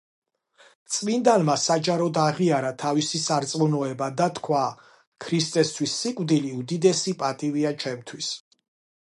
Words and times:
წმინდანმა 0.93 1.57
საჯაროდ 1.63 2.17
აღიარა 2.21 2.71
თავისი 2.83 3.21
სარწმუნოება 3.25 4.09
და 4.23 4.29
თქვა: 4.39 4.63
„ქრისტესთვის 5.27 5.97
სიკვდილი 6.01 6.57
უდიდესი 6.63 7.17
პატივია 7.23 7.79
ჩემთვის“. 7.85 8.33